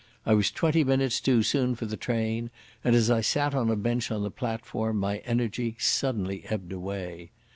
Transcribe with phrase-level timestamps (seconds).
[0.25, 2.49] I was twenty minutes too soon for the train,
[2.83, 7.29] and, as I sat on a bench on the platform, my energy suddenly ebbed away.